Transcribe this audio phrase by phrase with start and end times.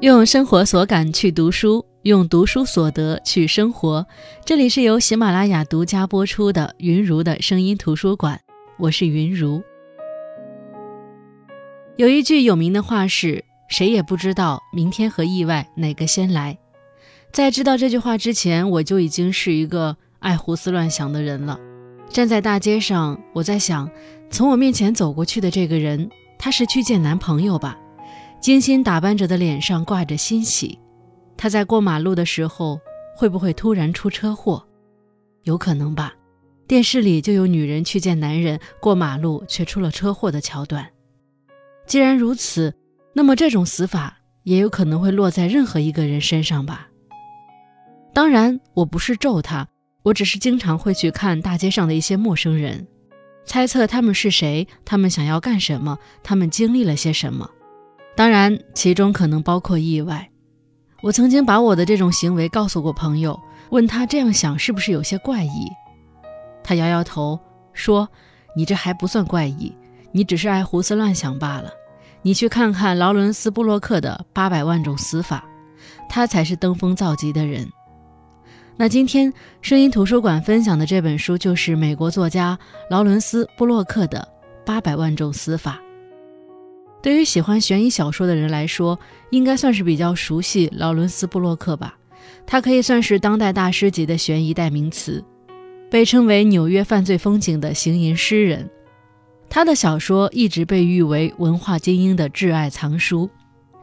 [0.00, 4.06] 用生活所感去读书，用读书所得去生活。
[4.44, 8.40] 这里是由喜马拉雅独家播出的云如的声音图书馆，
[8.78, 9.60] 我是云如。
[11.96, 16.56] 有一句有名的话是：“谁也不知道明天和意外哪个先来。”
[17.34, 21.58] 在知道这句话之前，我就已经是一个爱胡思乱想的人了。
[22.08, 23.90] 站在大街上，我在想，
[24.30, 27.76] 从我面前走过去的这个人，他是去见男朋友吧？
[28.40, 30.78] 精心打扮着的脸上挂着欣喜，
[31.36, 32.80] 他在过马路的时候
[33.16, 34.64] 会不会突然出车祸？
[35.42, 36.14] 有可能吧。
[36.66, 40.86] 电视里就有女人去见男人过马路却出了车祸的桥段。
[41.86, 42.74] 既然如此，
[43.14, 46.88] 那么这种死法也有可能会落在任何一个人身上吧。
[48.12, 49.66] 当然，我不是咒他，
[50.02, 52.86] 我只是经常会去看大街上的一些陌生人，
[53.46, 57.50] 猜测他们是谁，他们想要干什么，他们经历了些什么。
[58.18, 60.28] 当然，其中可能包括意外。
[61.02, 63.38] 我曾经把我的这种行为告诉过朋友，
[63.70, 65.68] 问他这样想是不是有些怪异。
[66.64, 67.38] 他摇摇头
[67.72, 68.08] 说
[68.56, 69.72] ：“你这还不算怪异，
[70.10, 71.70] 你只是爱胡思乱想罢了。
[72.22, 75.44] 你去看看劳伦斯·布洛克的《八百万种死法》，
[76.10, 77.70] 他才是登峰造极的人。”
[78.76, 79.32] 那今天
[79.62, 82.58] 声音图书馆分享的这本书就是美国作家
[82.90, 84.26] 劳伦斯·布洛克的
[84.66, 85.80] 《八百万种死法》。
[87.08, 88.98] 对于喜欢悬疑小说的人来说，
[89.30, 91.96] 应该算是比较熟悉劳伦斯·布洛克吧。
[92.46, 95.24] 他可以算是当代大师级的悬疑代名词，
[95.90, 98.68] 被称为纽约犯罪风景的行吟诗人。
[99.48, 103.30] 他的小说一直被誉为文化精英的挚爱藏书。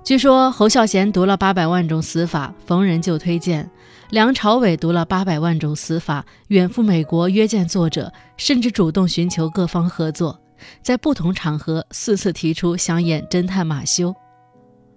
[0.03, 3.65] 据说侯孝贤读了《八百万种死法》，逢人就推荐；
[4.11, 10.39] 梁朝伟读了《八百万种死法》，远赴美国约见作者，甚至主动寻求各方合作。
[10.81, 14.15] 在不同场合四次提出想演侦探马修。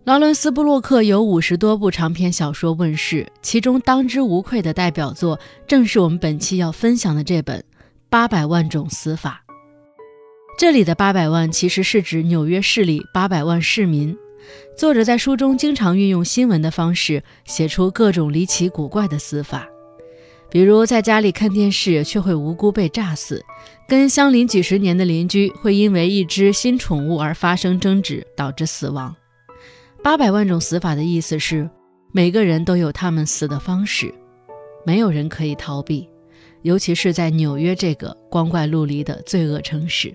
[0.05, 7.61] 劳伦斯·布洛克有五十多部长篇小说问世，其中当之无愧的代表作正是我们本期要分享的这本
[8.09, 9.43] 《八百万种死法》。
[10.59, 14.17] 这里的八百万其实是指纽约市里八百万市民。
[14.77, 19.69] 作者在书中经常运用新闻的方式写出各种离奇古怪的死法。
[20.51, 23.45] 比如在家里看电视却会无辜被炸死，
[23.87, 29.15] 跟相邻几十年的邻居会因为一只新宠物而发生争执导致死亡。
[30.03, 31.69] 八百万种死法的意思是，
[32.13, 34.15] 每个人都有他们死的方式，
[34.87, 36.09] 没有人可以逃避，
[36.63, 40.15] 尤其是在纽约这个光怪陆离的罪恶城市。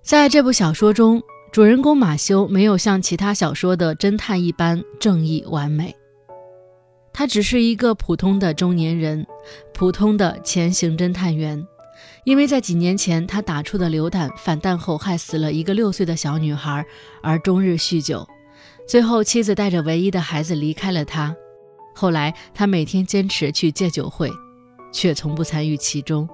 [0.00, 1.22] 在这部小说中，
[1.52, 5.94] 主人公马修没有像其他小说的侦探一般正义完美。
[7.18, 9.26] 他只是一个普通的中年人，
[9.74, 11.66] 普通的前行侦探员。
[12.22, 16.86] 因为在几年前他打出的榴弹反弹后害死了一个六岁的小女孩，
[17.20, 18.24] 而终日酗酒，
[18.86, 21.34] 最后妻子带着唯一的孩子离开了他。
[21.92, 24.30] 后来他每天坚持去戒酒会，
[24.92, 26.28] 却从不参与其中，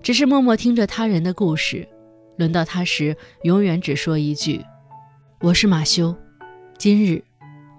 [0.00, 1.88] 只是默默听着他人的故事。
[2.36, 4.64] 轮到他时，永远只说一句
[5.42, 6.14] ：“我是马修，
[6.78, 7.20] 今日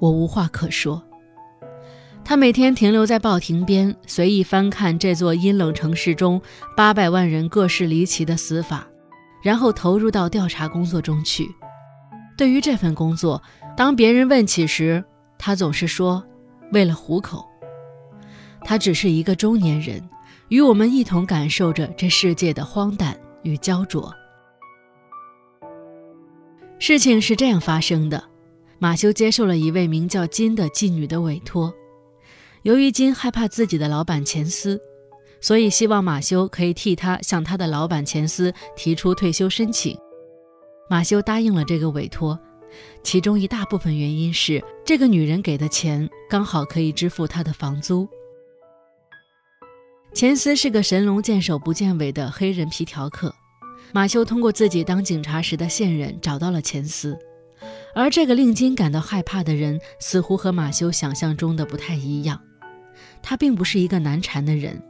[0.01, 1.01] 我无话可说。”
[2.23, 6.41] 他每天停留在报亭边，随意翻看这座阴冷城市中
[6.77, 8.87] 八百万人各式离奇的死法，
[9.43, 11.49] 然后投入到调查工作中去。
[12.37, 13.41] 对于这份工作，
[13.75, 15.03] 当别人问起时，
[15.37, 16.23] 他总是说
[16.71, 17.45] ：“为了糊口。”
[18.63, 20.01] 他只是一个中年人，
[20.47, 24.13] 与我们一同感受着这世界的荒诞与焦灼。
[26.79, 28.23] 事情是这样发生的：
[28.79, 31.73] 马修接受了一位名叫金的妓女的委托。
[32.63, 34.79] 由于金害怕自己的老板钱斯，
[35.39, 39.97] 所以希望马修可以替他向他的老板钱斯提出退休申请。
[40.87, 42.39] 马修答应了这个委托，
[43.03, 48.07] 其中一大部分原因是这个女人给的钱刚好可以支付他的房租。
[50.13, 53.33] 钱斯是个神龙见首不见尾的黑人皮条客，
[53.91, 57.17] 马修通过自己当警察时的线人找到了钱斯。
[57.95, 62.39] 而这个令金感到害怕的人，似乎和马修想象中的不太一样。
[63.21, 64.81] 他并不是一个难缠的人，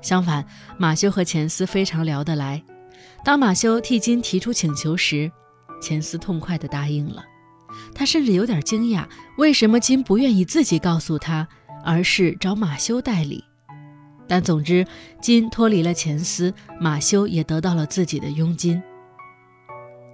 [0.00, 0.44] 相反，
[0.78, 2.62] 马修和钱斯非常聊得来。
[3.24, 5.30] 当马修替金提出请求时，
[5.80, 7.24] 钱斯痛快地答应了。
[7.94, 11.46] 他甚至有点惊讶，为什么金不愿意自己告诉他，
[11.84, 13.44] 而是找马修代理。
[14.26, 14.86] 但总之，
[15.20, 18.82] 金脱离了钱斯，马修也得到了自己的佣金。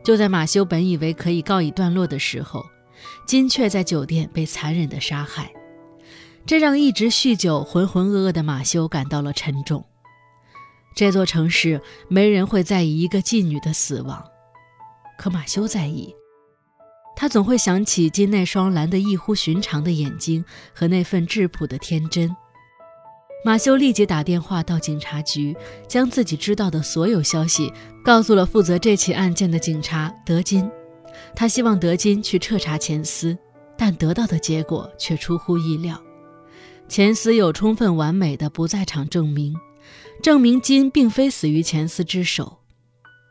[0.05, 2.64] 就在马修本以为可以告一段落的时候，
[3.26, 5.50] 金却在酒店被残忍地杀害。
[6.46, 9.85] 这让一直酗酒、浑浑噩噩的马修感到了沉重。
[10.94, 14.23] 这座城市没人会在意一个妓女的死亡，
[15.19, 16.14] 可马修在意。
[17.17, 20.44] 他总会想起金那双蓝得异乎寻常的眼睛
[20.75, 22.35] 和那份质朴的天真。
[23.44, 25.56] 马修立即打电话到警察局，
[25.87, 27.73] 将自己知道的所有消息
[28.05, 30.69] 告诉了负责这起案件的警察德金。
[31.37, 33.37] 他希望德金去彻查前司，
[33.76, 36.00] 但得到的结果却出乎意料：
[36.89, 39.55] 钱斯有充分完美的不在场证明，
[40.23, 42.59] 证明金并非死于钱斯之手。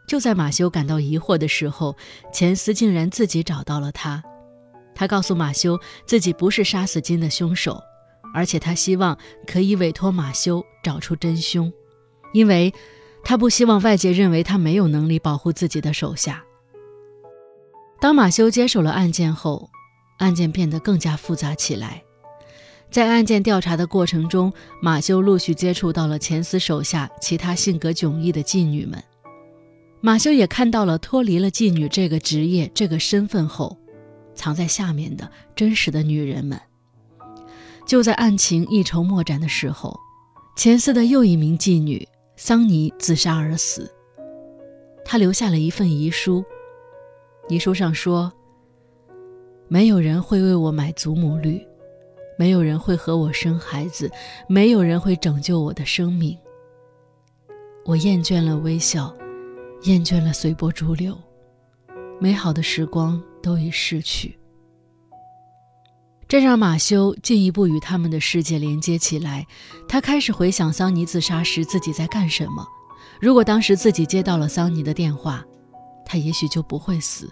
[0.08, 1.96] 就在马修感到疑惑的时候，
[2.34, 4.22] 钱斯竟然自己找到了他。
[4.94, 7.82] 他告诉马修，自己不是杀死金的凶手，
[8.34, 9.18] 而且他希望
[9.48, 11.72] 可以委托马修找出真凶，
[12.34, 12.74] 因为
[13.24, 16.44] 他不希望外界认为他没有能力保护自己的手下。
[18.02, 19.70] 当马修接手了案件后，
[20.18, 22.04] 案件变得更加复杂起来。
[22.94, 29.04] 在案件调查的过程中，马修陆续接触到了钱斯手下其他性格迥异的妓女们。
[30.00, 33.76] 马修也看到了脱离了妓女这个职业、这个身份后，
[34.36, 36.62] 藏在下面的真实的女人们。
[37.88, 40.00] 就在案情一筹莫展的时候，
[40.56, 43.92] 钱斯的又一名妓女桑尼自杀而死。
[45.04, 46.46] 她留下了一份遗书，
[47.50, 48.32] 遗书上说
[49.68, 51.60] ：“没有人会为我买祖母绿，
[52.38, 54.12] 没有人会和我生孩子，
[54.48, 56.38] 没有人会拯救我的生命。
[57.86, 59.14] 我厌倦了微笑。”
[59.84, 61.14] 厌倦了随波逐流，
[62.18, 64.40] 美好的时光都已逝去。
[66.26, 69.46] 这让马修进一步与他们的世界连接起来。
[69.86, 72.66] 他开始回想桑尼自杀时自己在干什么。
[73.20, 75.44] 如果当时自己接到了桑尼的电话，
[76.06, 77.30] 他也许就不会死。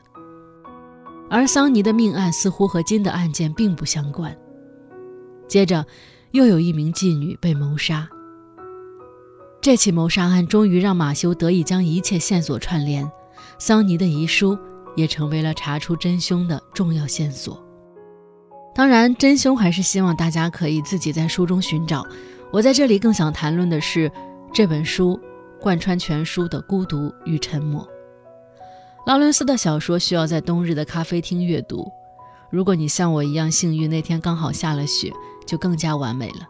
[1.29, 4.37] 而桑尼的命案似乎和金的案件并不相关。
[5.51, 5.85] 接着，
[6.31, 8.07] 又有一名妓女被谋杀。
[9.59, 13.11] 这起谋杀案终于让马修得以将一切线索串联，
[13.59, 14.57] 桑尼的遗书
[14.95, 17.61] 也成为了查出真凶的重要线索。
[18.73, 22.07] 当然，真凶还是希望大家可以自己在书中寻找。
[22.49, 24.09] 我在这里更想谈论的是
[24.53, 25.19] 这本书
[25.59, 27.85] 贯穿全书的孤独与沉默。
[29.05, 31.91] 劳伦斯的小说需要在冬日的咖啡厅阅读。
[32.49, 35.11] 如果你像我一样幸运，那天刚好下了雪，
[35.51, 36.47] 就更加完美了。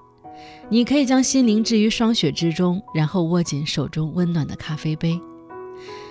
[0.69, 5.19] 你可以将心灵置于霜雪之中，然后握紧手中温暖的咖啡杯。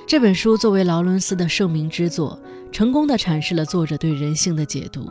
[0.08, 2.36] 这本书作为劳伦斯的盛名之作，
[2.72, 5.08] 成功的阐释了作者对人性的解读。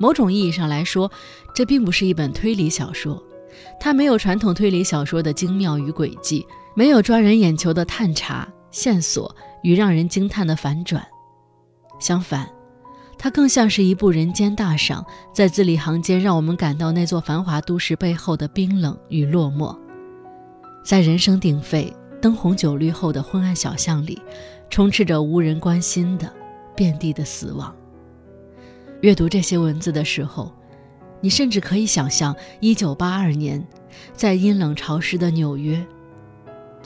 [0.00, 1.08] 某种意义上来说，
[1.54, 3.22] 这并不是一本推理小说，
[3.78, 6.44] 它没有传统推理小说的精妙与诡计，
[6.74, 9.32] 没有抓人眼球的探查线索
[9.62, 11.06] 与让人惊叹的反转。
[12.00, 12.55] 相反。
[13.18, 19.76] 它更像是一部人间大赏，在字里行间让我们感到那座繁华都市背后的冰冷与落寞。
[20.84, 24.20] 在人声鼎沸、灯红酒绿后的昏暗小巷里，
[24.70, 26.32] 充斥着无人关心的、
[26.76, 27.74] 遍地的死亡。
[29.00, 30.52] 阅读这些文字的时候，
[31.20, 33.66] 你甚至可以想象1982年，
[34.12, 35.84] 在阴冷潮湿的纽约。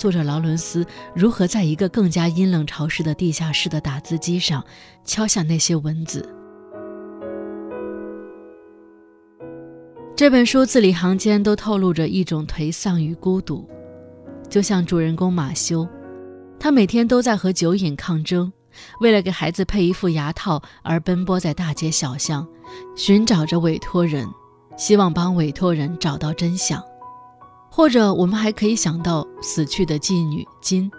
[0.00, 4.64] 作者劳伦斯如何在一个更加阴冷潮湿的地下室的打字机上
[5.04, 6.26] 敲下那些文字？
[10.16, 13.68] 这本书字里行间都透露着一种颓丧与孤独，
[14.48, 15.86] 就像主人公马修，
[16.58, 18.50] 他每天都在和酒瘾抗争，
[19.02, 22.48] 为了给孩子配一副牙套而奔波在大街小巷，
[22.96, 24.26] 寻找着委托人，
[24.78, 26.82] 希望帮委托人找到真相。
[27.80, 30.92] 或者，我们还可以想到死去的妓女金，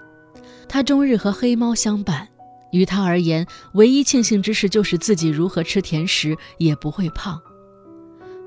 [0.67, 2.27] 她终日和黑猫相伴。
[2.71, 3.45] 于她而言，
[3.75, 7.39] 唯一庆幸之事就是自己如何吃甜食也不会胖。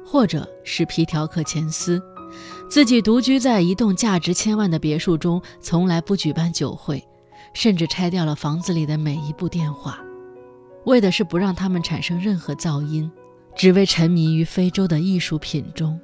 [0.05, 2.03] 或者是皮条客钱斯，
[2.69, 7.01] 自己独居在一栋价值千万的别墅中，从来不举办酒会，
[7.53, 10.01] 甚至拆掉了房子里的每一部电话，
[10.87, 13.09] 为的是不让他们产生任何噪音，
[13.55, 16.01] 只为沉迷于非洲的艺术品中。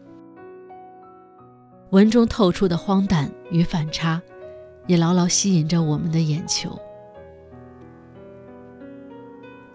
[1.91, 4.23] 文中透出的荒诞与反差，
[4.87, 6.79] 也牢牢吸引着我们的眼球。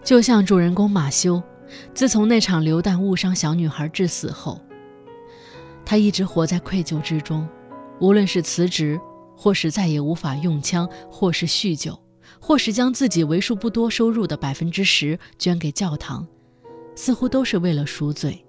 [0.02, 1.42] 就像主人公马修，
[1.92, 4.58] 自从那场流弹误伤小女孩致死后，
[5.84, 7.46] 他一直活在愧疚之中。
[7.98, 8.98] 无论是辞职，
[9.36, 11.98] 或是再也无法用枪，或是酗酒，
[12.40, 16.26] 或是将自己为数不多收入的百分之十捐给教堂，
[16.94, 18.45] 似乎都是为了赎罪。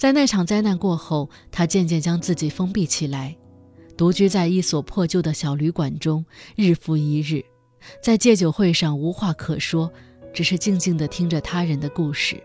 [0.00, 3.36] 在那场灾难过后，他渐渐将自己封闭起来，
[3.98, 6.24] 独居在一所破旧的小旅馆中，
[6.56, 7.44] 日复一日，
[8.02, 9.92] 在戒酒会上无话可说，
[10.32, 12.42] 只是静静地听着他人的故事，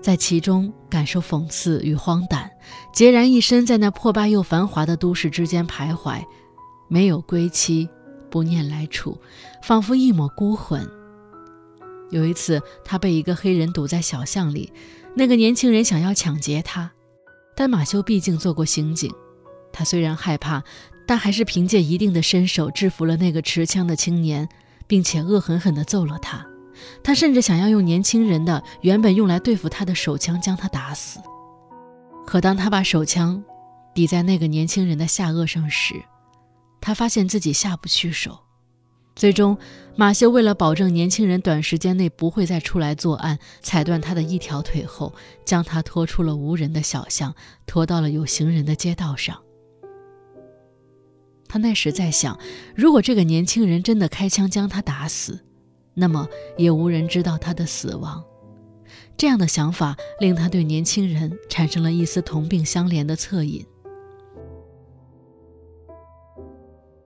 [0.00, 2.50] 在其中感受讽刺与荒诞，
[2.94, 6.24] 孑然一身在那破败又繁华的都市之间徘徊，
[6.88, 7.86] 没有归期，
[8.30, 9.20] 不念来处，
[9.62, 10.88] 仿佛一抹孤魂。
[12.10, 14.72] 有一次，他被一个黑人堵在小巷里，
[15.16, 16.90] 那个年轻人想要抢劫他，
[17.56, 19.12] 但马修毕竟做过刑警，
[19.72, 20.62] 他虽然害怕，
[21.06, 24.48] 但还是凭借一定的身手制服了那个持枪的青年，
[24.88, 26.44] 并且恶狠狠地揍了他。
[27.04, 31.20] 他甚至想要用年轻人的原本用来对付他的手枪将他打死。
[32.26, 33.42] 可当他把手枪
[33.94, 35.94] 抵在那个年轻人的下颚上时，
[36.80, 38.43] 他发现自己下不去手。
[39.16, 39.56] 最终，
[39.94, 49.40] 马修为了保证年轻人短时间内不会再出来作案，踩断他的一条腿后，将他拖出了无人的小巷，拖到了有行人的街道上。
[51.46, 52.36] 他那时在想，
[52.74, 55.44] 如果这个年轻人真的开枪将他打死，
[55.94, 58.24] 那么也无人知道他的死亡。
[59.16, 63.64] 这样的想法令他对年轻人产生了一丝同病相怜的恻隐。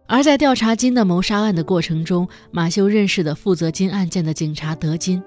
[0.08, 5.22] 而在调查金的谋杀案的过程中，马修认识的负责金案件的警察德金，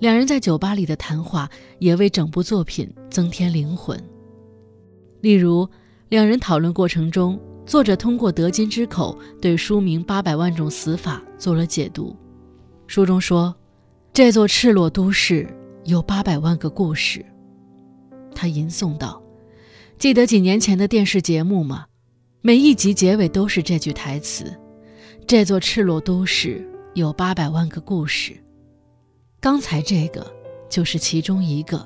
[0.00, 1.48] 两人在酒吧里的谈话
[1.78, 3.96] 也为整部作品增添灵魂。
[5.20, 5.68] 例如，
[6.08, 12.16] 两人讨论过程中，作者通过德金之口对书名《八百万种死法》做了解读。
[12.88, 13.54] 书中说，
[14.12, 15.46] 这座赤裸都市
[15.84, 17.24] 有八百万个故事。
[18.34, 19.22] 他吟诵道
[19.96, 21.86] ：“记得几年前的电视节目吗？”
[22.40, 24.44] 每一集结尾都是这句台词
[25.26, 26.64] ：“这座赤裸都市
[26.94, 28.32] 有八百万个故事。”
[29.40, 30.24] 刚才这个
[30.68, 31.84] 就是其中一个。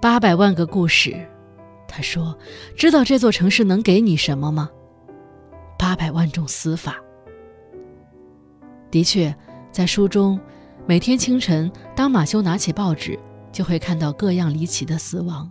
[0.00, 1.16] 八百万个故事，
[1.88, 2.36] 他说
[2.76, 4.70] ：“知道这座城市能给你什么吗？
[5.76, 7.02] 八百万种死法。”
[8.88, 9.34] 的确，
[9.72, 10.40] 在书中，
[10.86, 13.18] 每天清晨，当马修拿起报纸，
[13.50, 15.50] 就会看到各样离奇的死亡。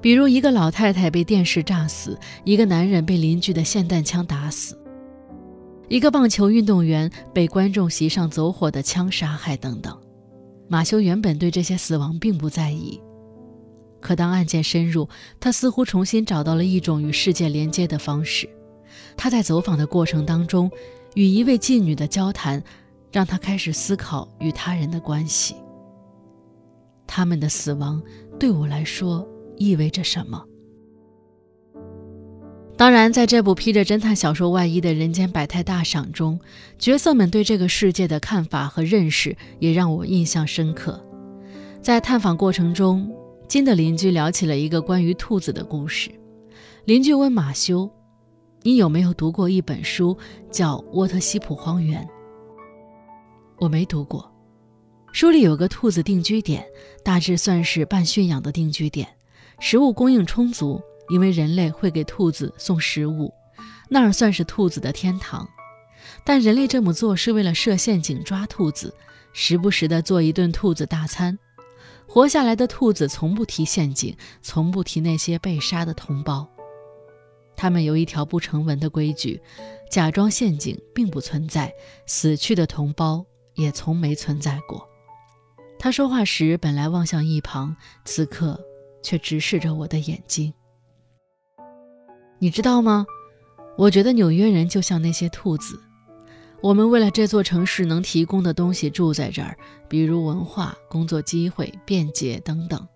[0.00, 4.78] 比如，一个老太太被电视炸死，一个男人被邻居的霰弹枪打死，
[5.88, 9.94] 一个棒球运动员被观众席上走火的枪杀害，等等。
[10.68, 12.98] 马修原本对这些死亡并不在意，
[14.00, 15.06] 可当案件深入，
[15.38, 18.48] 他似乎重新找到了一种与世界连接的方式。
[19.18, 20.70] 他在走访的过程当中，
[21.14, 22.62] 与一位妓女的交谈，
[23.12, 25.56] 让他开始思考与他人的关系。
[27.06, 28.02] 他们的死亡
[28.38, 29.28] 对我来说。
[29.60, 30.42] 意味着什么？
[32.78, 36.40] 当然，在这部披着侦探小说外衣的人间百态大赏中，
[36.78, 40.98] 角色们对这个世界的看法和认识也让我印象深刻。
[41.82, 43.14] 在探访过程中，
[43.46, 46.10] 金的邻居聊起了一个关于兔子的故事。
[46.86, 47.90] 邻居问马修
[48.64, 50.16] ：“你有没有读过一本书，
[50.50, 52.02] 叫《沃特西普荒原》？”
[53.60, 54.26] 我没读过。
[55.12, 56.64] 书里有个兔子定居点，
[57.04, 59.06] 大致算是半驯养的定居点。
[59.60, 63.32] 食物供应充足，因为人类会给兔子送食物，
[63.88, 65.46] 那儿算是兔子的天堂。
[66.24, 68.92] 但人类这么做是为了设陷阱抓兔子，
[69.32, 71.38] 时不时的做一顿兔子大餐。
[72.06, 76.48] 活下来的兔子从不提陷阱，从不提那些被杀的同胞。
[77.54, 79.40] 他们有一条不成文的规矩：
[79.90, 81.72] 假装陷阱并不存在，
[82.06, 83.24] 死去的同胞
[83.54, 84.88] 也从没存在过。
[85.78, 88.58] 他说话时本来望向一旁，此刻。
[89.02, 90.52] 却直视着我的眼睛。
[92.38, 93.06] 你知道吗？
[93.76, 95.78] 我觉得纽约人就像那些兔子，
[96.60, 99.56] 我们为了这座城市能提供的东西住在这儿，
[99.88, 102.86] 比如文化、工作机会、便捷等等。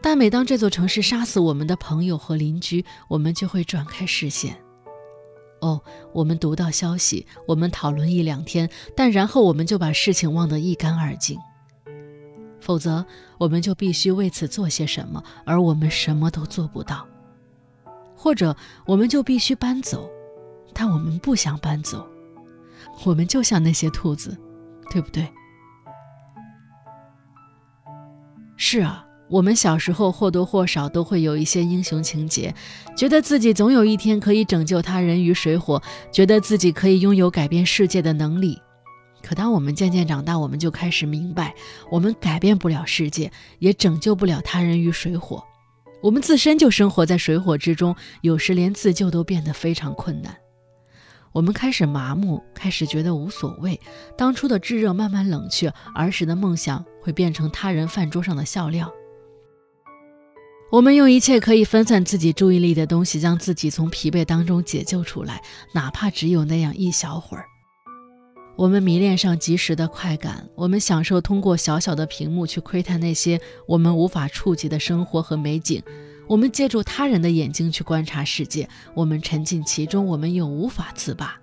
[0.00, 4.56] 但每当这座城市杀死我们的朋友和邻居，我们就会转开视线。
[5.60, 5.82] 哦，
[6.12, 11.36] 我们读到消息，我们讨论一两天，但然后我们就把事情忘得一干二净。
[12.60, 13.04] 否则，
[13.38, 17.06] 我们就必须为此做些什么，而我们什么都做不到；
[18.16, 20.08] 或者，我们就必须搬走，
[20.72, 22.06] 但我们不想搬走。
[23.04, 24.36] 我们就像那些兔子，
[24.90, 25.28] 对不对？
[28.56, 32.52] 是啊，我们小时候或多或少都会有一些英雄情节，
[32.96, 38.60] 觉得自己总有一天可以拯救他人于水火，觉得自己可以拥有改变世界的能力。
[39.28, 41.54] 可当我们渐渐长大，我们就开始明白，
[41.90, 45.44] 我们改变不了世界，也拯救不了他人于水火。
[46.02, 50.34] 我们自身就生活在水火之中，有时连自救都变得非常困难。
[51.32, 53.78] 我们开始麻木，开始觉得无所谓。
[54.16, 58.90] 当初的炙热慢慢冷却，儿时的梦想会变成他人饭桌上的笑料。
[60.72, 65.42] 我们用一切可以分散自己注意力的东西，将自己从疲惫当中解救出来，
[65.74, 67.44] 哪怕只有那样一小会儿。
[68.58, 75.80] 我们迷恋上即时的快感，我们享受通过小小的屏幕去窥探那些我们无法触及的生活和美景。
[76.26, 81.38] 我们借助他人的眼睛去观察世界，我们沉浸其中，我们又无法自拔。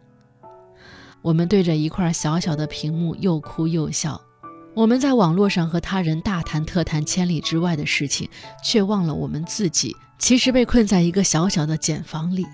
[1.21, 4.19] 我们对着一块小小的屏幕又哭又笑，
[4.73, 8.27] 我们在网络上和他人大谈特谈千里之外的事情，
[8.61, 12.45] 却忘了我们自己其实被困在一个小小的茧房里，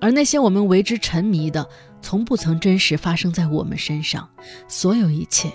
[0.00, 1.64] 而那些我们为之沉迷的，
[2.02, 4.28] 从不曾真实发生在我们身上。
[4.68, 5.52] 所有一切，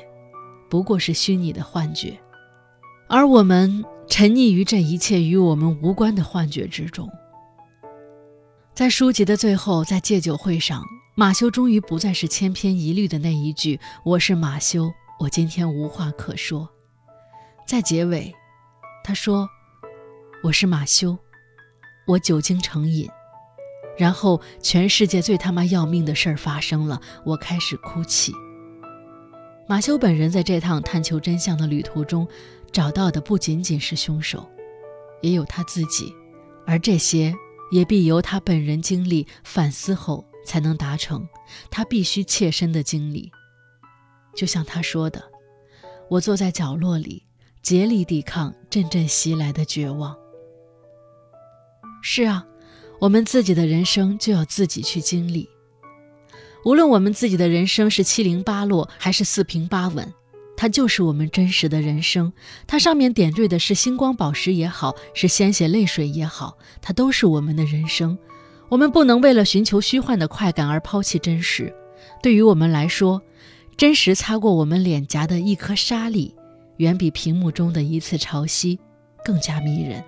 [0.69, 2.19] 不过是虚拟的幻觉，
[3.07, 7.09] 而我们沉溺于这一切与我们无关的幻觉之中。
[8.73, 10.83] 在书籍的最后，在戒酒会上，
[11.15, 16.67] 马修终于不再是千篇一律的那一句：“我是马修。”我今天无话可说，
[17.65, 18.35] 在结尾，
[19.01, 19.47] 他说
[20.43, 21.17] ：“我是马修，
[22.05, 23.09] 我酒精成瘾，
[23.97, 28.31] 然后全世界最他妈要命的事儿发生了，我开始哭泣。”
[29.67, 32.27] 马修本人在这趟探求真相的旅途中，
[32.71, 34.47] 找到的不仅仅是凶手，
[35.21, 36.13] 也有他自己，
[36.67, 37.33] 而这些
[37.71, 41.27] 也必由他本人经历反思后才能达成，
[41.71, 43.31] 他必须切身的经历。
[44.35, 45.23] 就像他说的
[46.11, 47.25] ：“我坐在角落里，
[47.63, 50.15] 竭力抵抗阵阵袭来的绝望。”
[52.03, 52.45] 是啊，
[52.99, 55.49] 我们自己的人生就要自己去经历。
[56.63, 60.11] 无论我们自己的人生是七零八落还是四平八稳，
[60.57, 62.33] 它就是我们真实的人生。
[62.65, 68.17] 它上面点缀的是星光宝石也好，是鲜血泪水也好，它都是我们的人生。
[68.69, 71.71] 我们不能为了寻求虚幻的快感而抛弃真实。
[72.23, 73.21] 对于我们来说，
[73.77, 76.33] 真实擦过我们脸颊的一颗沙粒，
[76.77, 78.79] 远比屏幕中的一次潮汐
[79.23, 80.03] 更加迷人。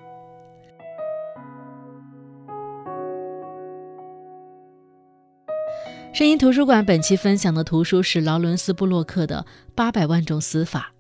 [6.18, 9.46] 声音图书馆本期分享的图书是劳伦斯·布洛克的
[9.76, 10.92] 《八百万种死法》，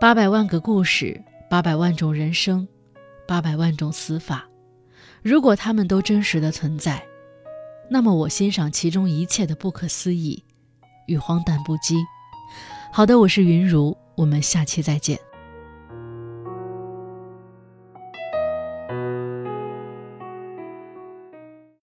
[0.00, 2.66] 八百万个故事，八百万种人生，
[3.28, 4.48] 八百万种死法。
[5.20, 7.04] 如果他们都真实的存在，
[7.90, 10.42] 那么我欣赏其中一切的不可思议。
[11.08, 12.02] 与荒诞不羁。
[12.90, 15.20] 好的，我是云如，我们下期再见。